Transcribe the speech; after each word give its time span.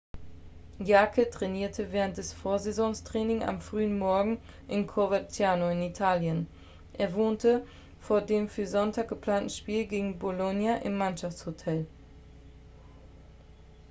jarque 0.79 1.29
trainierte 1.29 1.91
während 1.91 2.17
des 2.17 2.33
vorsaisontrainings 2.33 3.43
am 3.45 3.61
frühen 3.61 3.99
morgen 3.99 4.41
in 4.67 4.87
coverciano 4.87 5.69
in 5.69 5.83
italien 5.83 6.47
er 6.93 7.13
wohnte 7.13 7.63
vor 7.99 8.19
dem 8.21 8.49
für 8.49 8.65
sonntag 8.65 9.09
geplanten 9.09 9.51
spiel 9.51 9.85
gegen 9.85 10.17
bolonia 10.17 10.77
im 10.77 10.97
mannschaftshotel 10.97 11.85